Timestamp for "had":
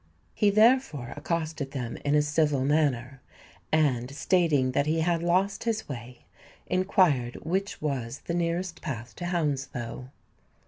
5.01-5.21